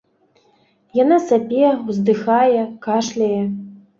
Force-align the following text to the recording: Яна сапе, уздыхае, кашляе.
Яна 1.03 1.17
сапе, 1.25 1.67
уздыхае, 1.89 2.63
кашляе. 2.87 3.41